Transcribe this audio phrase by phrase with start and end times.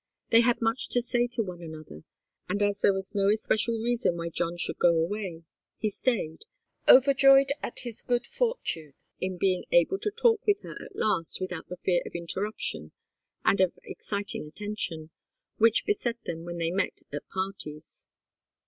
[0.31, 2.01] They had much to say to one another,
[2.49, 5.43] and as there was no especial reason why John should go away,
[5.77, 6.39] he stayed,
[6.87, 11.67] overjoyed at his good fortune in being able to talk with her at last without
[11.69, 12.93] the fear of interruption
[13.45, 15.11] and of exciting attention,
[15.57, 18.07] which beset them when they met at parties.